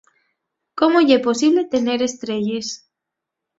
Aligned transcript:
¿Cómo 0.79 0.97
ye 1.07 1.19
posible 1.27 1.61
tener 1.73 1.99
estrelles? 2.01 2.67